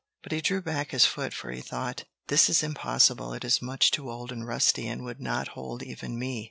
[0.23, 3.33] But he drew back his foot, for he thought: "This is impossible.
[3.33, 6.39] It is much too old and rusty, and would not hold even me!"